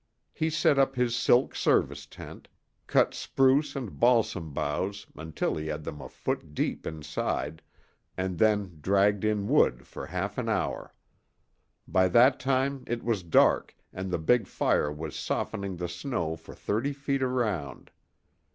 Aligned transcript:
He 0.33 0.49
set 0.49 0.79
up 0.79 0.95
his 0.95 1.15
silk 1.15 1.53
Service 1.53 2.07
tent, 2.07 2.47
cut 2.87 3.13
spruce 3.13 3.75
and 3.75 3.99
balsam 3.99 4.51
boughs 4.51 5.05
until 5.15 5.55
he 5.57 5.67
had 5.67 5.83
them 5.83 6.01
a 6.01 6.09
foot 6.09 6.55
deep 6.55 6.87
inside, 6.87 7.61
and 8.17 8.39
then 8.39 8.79
dragged 8.81 9.23
in 9.23 9.47
wood 9.47 9.85
for 9.85 10.07
half 10.07 10.39
an 10.39 10.49
hour. 10.49 10.95
By 11.87 12.07
that 12.07 12.39
time 12.39 12.83
it 12.87 13.03
was 13.03 13.21
dark 13.21 13.75
and 13.93 14.09
the 14.09 14.17
big 14.17 14.47
fire 14.47 14.91
was 14.91 15.15
softening 15.15 15.77
the 15.77 15.87
snow 15.87 16.35
for 16.35 16.55
thirty 16.55 16.93
feet 16.93 17.21
around. 17.21 17.91